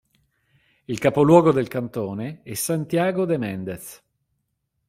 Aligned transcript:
Il 0.85 0.97
capoluogo 0.97 1.51
del 1.51 1.67
cantone 1.67 2.39
è 2.41 2.55
Santiago 2.55 3.25
de 3.25 3.37
Méndez. 3.37 4.01